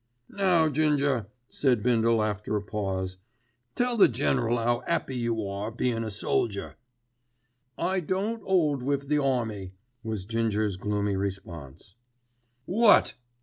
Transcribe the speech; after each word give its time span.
"Now, 0.33 0.67
Ginger," 0.67 1.27
said 1.49 1.83
Bindle 1.83 2.23
after 2.23 2.55
a 2.55 2.61
pause, 2.63 3.17
"tell 3.75 3.97
the 3.97 4.07
General 4.07 4.57
'ow 4.57 4.81
'appy 4.87 5.15
you 5.15 5.47
are 5.47 5.69
bein' 5.69 6.03
a 6.03 6.09
soldier." 6.09 6.75
"I 7.77 7.99
don't 7.99 8.41
'old 8.43 8.81
wiv 8.81 9.09
the 9.09 9.23
army," 9.23 9.73
was 10.01 10.25
Ginger's 10.25 10.77
gloomy 10.77 11.15
response. 11.15 11.93
"What!" 12.65 13.13